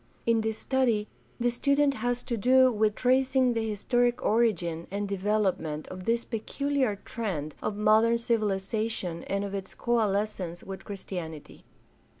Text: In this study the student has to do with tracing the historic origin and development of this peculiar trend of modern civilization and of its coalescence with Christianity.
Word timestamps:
In 0.25 0.41
this 0.41 0.57
study 0.57 1.07
the 1.39 1.51
student 1.51 1.93
has 1.93 2.23
to 2.23 2.35
do 2.35 2.71
with 2.71 2.95
tracing 2.95 3.53
the 3.53 3.69
historic 3.69 4.19
origin 4.25 4.87
and 4.89 5.07
development 5.07 5.87
of 5.89 6.05
this 6.05 6.25
peculiar 6.25 6.95
trend 7.05 7.53
of 7.61 7.77
modern 7.77 8.17
civilization 8.17 9.23
and 9.25 9.43
of 9.45 9.53
its 9.53 9.75
coalescence 9.75 10.63
with 10.63 10.85
Christianity. 10.85 11.65